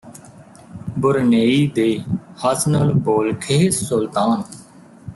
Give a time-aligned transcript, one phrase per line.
[0.99, 1.85] ਬੁਰਨੇਈ ਦੇ
[2.45, 4.41] Hassanal Bolkiah ਸੁਲਤਾਨ